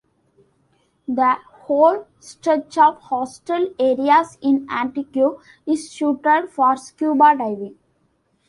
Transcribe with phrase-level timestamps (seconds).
[1.07, 5.15] The whole stretch of coastal areas in Antique
[5.67, 7.75] is suited for scuba diving.